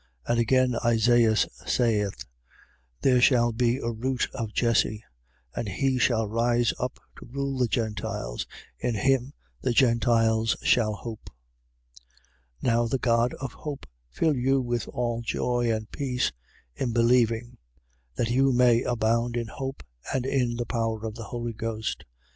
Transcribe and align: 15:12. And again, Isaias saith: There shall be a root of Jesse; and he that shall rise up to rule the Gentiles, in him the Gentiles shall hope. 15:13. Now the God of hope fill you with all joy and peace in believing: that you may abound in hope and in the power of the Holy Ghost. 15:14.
15:12. 0.25 0.31
And 0.31 0.39
again, 0.39 0.75
Isaias 0.83 1.47
saith: 1.67 2.25
There 3.01 3.21
shall 3.21 3.51
be 3.51 3.77
a 3.77 3.91
root 3.91 4.29
of 4.33 4.51
Jesse; 4.51 5.03
and 5.55 5.69
he 5.69 5.93
that 5.93 5.99
shall 5.99 6.27
rise 6.27 6.73
up 6.79 6.99
to 7.19 7.27
rule 7.27 7.59
the 7.59 7.67
Gentiles, 7.67 8.47
in 8.79 8.95
him 8.95 9.31
the 9.61 9.73
Gentiles 9.73 10.57
shall 10.63 10.93
hope. 10.95 11.29
15:13. 12.63 12.63
Now 12.63 12.87
the 12.87 12.97
God 12.97 13.35
of 13.35 13.53
hope 13.53 13.85
fill 14.09 14.35
you 14.35 14.59
with 14.59 14.87
all 14.87 15.21
joy 15.21 15.71
and 15.71 15.91
peace 15.91 16.31
in 16.73 16.93
believing: 16.93 17.59
that 18.15 18.31
you 18.31 18.51
may 18.53 18.81
abound 18.81 19.37
in 19.37 19.49
hope 19.49 19.83
and 20.11 20.25
in 20.25 20.55
the 20.55 20.65
power 20.65 21.05
of 21.05 21.13
the 21.13 21.25
Holy 21.25 21.53
Ghost. 21.53 22.05
15:14. 22.07 22.07